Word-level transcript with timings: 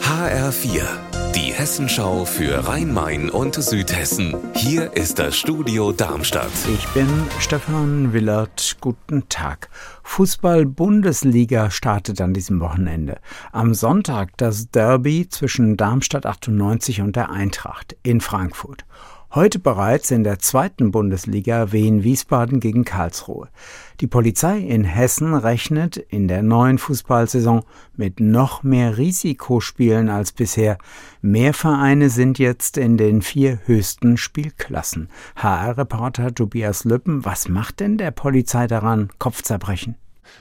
HR4, 0.00 0.82
die 1.34 1.52
Hessenschau 1.52 2.24
für 2.24 2.68
Rhein-Main 2.68 3.30
und 3.30 3.56
Südhessen. 3.56 4.36
Hier 4.54 4.92
ist 4.96 5.18
das 5.18 5.36
Studio 5.36 5.90
Darmstadt. 5.90 6.52
Ich 6.72 6.86
bin 6.90 7.08
Stefan 7.40 8.12
Willert. 8.12 8.76
Guten 8.80 9.28
Tag. 9.28 9.70
Fußball-Bundesliga 10.04 11.72
startet 11.72 12.20
an 12.20 12.32
diesem 12.32 12.60
Wochenende. 12.60 13.18
Am 13.50 13.74
Sonntag 13.74 14.36
das 14.36 14.70
Derby 14.70 15.28
zwischen 15.28 15.76
Darmstadt 15.76 16.26
98 16.26 17.00
und 17.00 17.16
der 17.16 17.30
Eintracht 17.30 17.96
in 18.04 18.20
Frankfurt. 18.20 18.84
Heute 19.34 19.58
bereits 19.58 20.12
in 20.12 20.22
der 20.22 20.38
zweiten 20.38 20.92
Bundesliga 20.92 21.72
Wien-Wiesbaden 21.72 22.60
gegen 22.60 22.84
Karlsruhe. 22.84 23.48
Die 23.98 24.06
Polizei 24.06 24.58
in 24.58 24.84
Hessen 24.84 25.34
rechnet 25.34 25.96
in 25.96 26.28
der 26.28 26.44
neuen 26.44 26.78
Fußballsaison 26.78 27.64
mit 27.96 28.20
noch 28.20 28.62
mehr 28.62 28.96
Risikospielen 28.96 30.08
als 30.08 30.30
bisher. 30.30 30.78
Mehr 31.20 31.52
Vereine 31.52 32.10
sind 32.10 32.38
jetzt 32.38 32.78
in 32.78 32.96
den 32.96 33.22
vier 33.22 33.58
höchsten 33.64 34.18
Spielklassen. 34.18 35.08
HR-Reporter 35.34 36.32
Tobias 36.32 36.84
Lüppen, 36.84 37.24
was 37.24 37.48
macht 37.48 37.80
denn 37.80 37.98
der 37.98 38.12
Polizei 38.12 38.68
daran? 38.68 39.08
Kopfzerbrechen. 39.18 39.96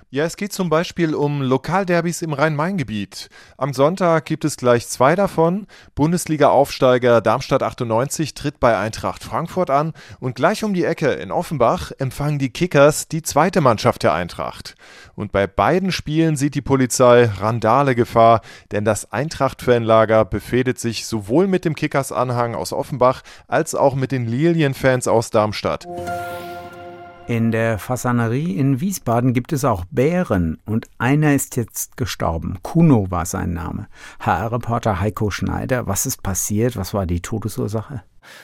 Ja, 0.10 0.26
es 0.26 0.38
geht 0.38 0.54
zum 0.54 0.70
Beispiel 0.70 1.16
um 1.16 1.42
Lokalderbys 1.42 2.22
im 2.22 2.34
Rhein-Main-Gebiet. 2.34 3.30
Am 3.58 3.74
Sonntag 3.74 4.26
gibt 4.26 4.46
es 4.46 4.58
gleich 4.58 4.88
zwei 4.88 5.16
davon. 5.16 5.68
Bundesliga-Aufsteiger 5.96 7.22
Darmstadt 7.22 7.64
98 7.64 8.34
tritt 8.34 8.60
bei 8.60 8.78
Eintracht 8.78 9.24
Frankfurt 9.24 9.70
an 9.70 9.94
und 10.20 10.36
gleich 10.36 10.64
um 10.64 10.74
die 10.74 10.86
Ecke 10.86 11.12
in 11.12 11.32
Offenbach 11.32 11.92
empfangen 11.98 12.40
die 12.40 12.52
Kickers 12.52 13.08
die 13.08 13.22
zweite 13.22 13.62
Mannschaft 13.62 14.04
der 14.04 14.14
Eintracht. 14.14 14.76
Und 15.16 15.32
bei 15.32 15.48
beiden 15.48 15.92
Spielen 15.92 16.36
sieht 16.36 16.56
die 16.56 16.62
Polizei 16.62 17.26
Randale-Gefahr, 17.26 18.42
denn 18.72 18.86
das 18.86 19.12
Eintracht-Fanlager 19.12 20.26
befehdet 20.26 20.80
sich 20.80 21.06
sowohl 21.06 21.48
mit 21.48 21.66
dem 21.66 21.76
Kickers-Anhang 21.76 22.56
aus 22.56 22.74
Offenbach 22.74 23.22
als 23.48 23.76
auch 23.76 23.96
mit 23.96 24.12
den 24.12 24.26
Lilien-Fans 24.26 25.08
aus 25.08 25.30
Darmstadt. 25.30 25.88
In 27.26 27.52
der 27.52 27.80
Fasanerie 27.80 28.58
in 28.58 28.82
Wiesbaden 28.82 29.32
gibt 29.32 29.54
es 29.54 29.64
auch 29.64 29.86
Bären 29.90 30.58
und 30.66 30.88
einer 30.98 31.34
ist 31.34 31.56
jetzt 31.56 31.96
gestorben. 31.96 32.58
Kuno 32.64 33.10
war 33.12 33.26
sein 33.26 33.54
Name. 33.54 33.88
HR-Reporter 34.20 35.00
Heiko 35.00 35.30
Schneider, 35.32 35.88
was 35.88 36.06
ist 36.06 36.22
passiert? 36.22 36.76
Was 36.76 36.94
war 36.94 37.06
die 37.06 37.22
Todesursache? 37.22 38.04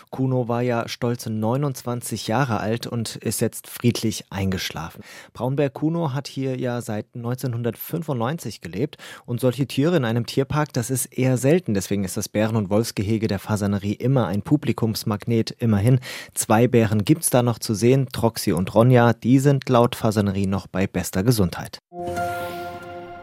Kuno 0.09 0.47
war 0.47 0.61
ja 0.61 0.87
stolze 0.87 1.29
29 1.29 2.27
Jahre 2.27 2.59
alt 2.59 2.87
und 2.87 3.15
ist 3.17 3.41
jetzt 3.41 3.67
friedlich 3.67 4.25
eingeschlafen. 4.29 5.03
Braunberg 5.33 5.73
Kuno 5.73 6.13
hat 6.13 6.27
hier 6.27 6.59
ja 6.59 6.81
seit 6.81 7.07
1995 7.15 8.61
gelebt 8.61 8.97
und 9.25 9.39
solche 9.39 9.67
Tiere 9.67 9.97
in 9.97 10.05
einem 10.05 10.25
Tierpark, 10.25 10.73
das 10.73 10.89
ist 10.89 11.05
eher 11.05 11.37
selten. 11.37 11.73
Deswegen 11.73 12.03
ist 12.03 12.17
das 12.17 12.29
Bären- 12.29 12.55
und 12.55 12.69
Wolfsgehege 12.69 13.27
der 13.27 13.39
Fasanerie 13.39 13.93
immer 13.93 14.27
ein 14.27 14.41
Publikumsmagnet. 14.41 15.51
Immerhin 15.59 15.99
zwei 16.33 16.67
Bären 16.67 17.05
gibt 17.05 17.23
es 17.23 17.29
da 17.29 17.43
noch 17.43 17.59
zu 17.59 17.73
sehen, 17.73 18.07
Troxy 18.11 18.53
und 18.53 18.73
Ronja. 18.73 19.13
Die 19.13 19.39
sind 19.39 19.69
laut 19.69 19.95
Fasanerie 19.95 20.47
noch 20.47 20.67
bei 20.67 20.87
bester 20.87 21.23
Gesundheit. 21.23 21.79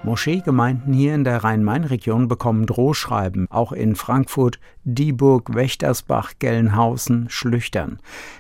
Moscheegemeinden 0.06 0.94
hier 0.94 1.14
in 1.14 1.24
der 1.24 1.42
Rhein-Main-Region 1.44 2.28
bekommen 2.28 2.64
Drohschreiben, 2.64 3.48
auch 3.50 3.72
in 3.72 3.96
Frankfurt, 3.96 4.60
Dieburg, 4.84 5.54
Wächtersbach, 5.54 6.34
Gelnhausen, 6.38 7.26
Schlüchtern. 7.28 7.98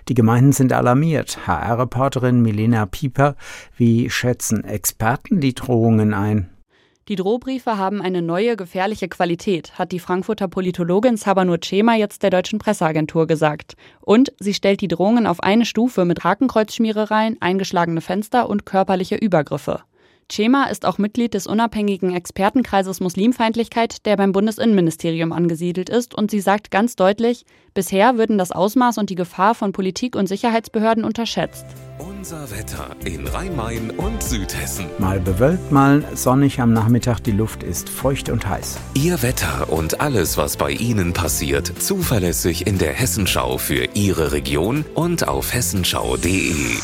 Die 0.08 0.14
Gemeinden 0.14 0.52
sind 0.52 0.72
alarmiert. 0.72 1.46
HR-Reporterin 1.46 2.40
Milena 2.40 2.86
Pieper, 2.86 3.34
wie 3.76 4.08
schätzen 4.08 4.64
Experten 4.64 5.40
die 5.40 5.54
Drohungen 5.54 6.14
ein? 6.14 6.48
Die 7.08 7.16
Drohbriefe 7.16 7.78
haben 7.78 8.00
eine 8.00 8.22
neue, 8.22 8.56
gefährliche 8.56 9.08
Qualität, 9.08 9.78
hat 9.78 9.92
die 9.92 10.00
Frankfurter 10.00 10.48
Politologin 10.48 11.16
Sabanur 11.16 11.60
Cema 11.60 11.94
jetzt 11.94 12.22
der 12.22 12.30
deutschen 12.30 12.58
Presseagentur 12.58 13.26
gesagt. 13.26 13.76
Und 14.00 14.32
sie 14.40 14.54
stellt 14.54 14.80
die 14.80 14.88
Drohungen 14.88 15.26
auf 15.26 15.40
eine 15.40 15.64
Stufe 15.66 16.04
mit 16.04 16.24
Hakenkreuzschmierereien, 16.24 17.36
eingeschlagene 17.40 18.00
Fenster 18.00 18.48
und 18.48 18.66
körperliche 18.66 19.16
Übergriffe. 19.16 19.82
Cema 20.28 20.64
ist 20.64 20.84
auch 20.84 20.98
Mitglied 20.98 21.34
des 21.34 21.46
unabhängigen 21.46 22.14
Expertenkreises 22.14 23.00
Muslimfeindlichkeit, 23.00 24.04
der 24.06 24.16
beim 24.16 24.32
Bundesinnenministerium 24.32 25.32
angesiedelt 25.32 25.88
ist, 25.88 26.14
und 26.14 26.30
sie 26.30 26.40
sagt 26.40 26.70
ganz 26.70 26.96
deutlich, 26.96 27.44
bisher 27.74 28.18
würden 28.18 28.36
das 28.36 28.50
Ausmaß 28.50 28.98
und 28.98 29.08
die 29.08 29.14
Gefahr 29.14 29.54
von 29.54 29.72
Politik 29.72 30.16
und 30.16 30.26
Sicherheitsbehörden 30.26 31.04
unterschätzt. 31.04 31.64
Unser 31.98 32.50
Wetter 32.50 32.96
in 33.04 33.26
Rhein-Main 33.28 33.90
und 33.90 34.20
Südhessen. 34.20 34.86
Mal 34.98 35.20
bewölkt, 35.20 35.70
mal 35.70 36.04
sonnig 36.14 36.60
am 36.60 36.72
Nachmittag, 36.72 37.20
die 37.20 37.30
Luft 37.30 37.62
ist 37.62 37.88
feucht 37.88 38.28
und 38.28 38.48
heiß. 38.48 38.78
Ihr 38.94 39.22
Wetter 39.22 39.72
und 39.72 40.00
alles, 40.00 40.36
was 40.36 40.56
bei 40.56 40.72
Ihnen 40.72 41.12
passiert, 41.12 41.72
zuverlässig 41.78 42.66
in 42.66 42.78
der 42.78 42.92
Hessenschau 42.92 43.58
für 43.58 43.88
Ihre 43.94 44.32
Region 44.32 44.84
und 44.94 45.28
auf 45.28 45.54
hessenschau.de. 45.54 46.76